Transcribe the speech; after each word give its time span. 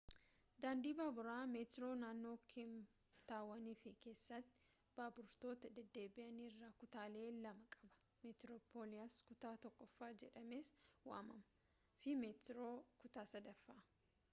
daandiin 0.63 0.95
baaburaa 0.99 1.41
meetroo 1.55 1.89
naannoo 2.03 2.31
keeptaawon 2.53 3.67
fi 3.81 3.91
keessasaatti 4.05 4.63
baaburoota 5.01 5.71
deddeebi’an 5.77 6.41
irraa 6.47 6.71
kutaalee 6.81 7.27
lama 7.43 7.67
qaba: 7.77 7.93
meetiroopilaas 8.25 9.19
kutaa 9.31 9.55
tokkoffaa 9.69 10.11
jedhamees 10.25 10.73
waamama 11.13 11.49
fi 12.01 12.17
meetiroo 12.27 12.75
kutaa 13.05 13.27
3ffaa 13.37 13.81